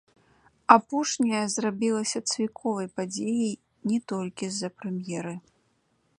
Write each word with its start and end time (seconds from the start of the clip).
Апошняя 0.75 1.41
зрабілася 1.55 2.19
цвіковай 2.31 2.87
падзеяй 2.97 3.55
не 3.93 3.97
толькі 4.15 4.43
з-за 4.57 4.69
прэм'еры. 4.79 5.35